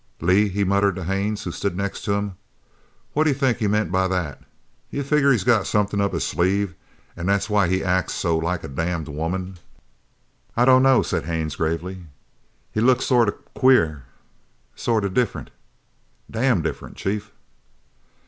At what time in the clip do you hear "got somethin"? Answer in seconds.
5.43-6.01